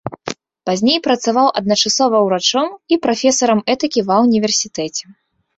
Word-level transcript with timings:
Пазней 0.67 0.97
працаваў 1.07 1.47
адначасова 1.61 2.17
ўрачом 2.29 2.69
і 2.97 2.99
прафесарам 3.07 3.63
этыкі 3.75 3.99
ва 4.09 4.17
ўніверсітэце. 4.25 5.03